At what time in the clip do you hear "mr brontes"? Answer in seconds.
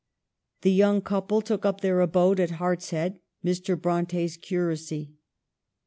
3.45-4.35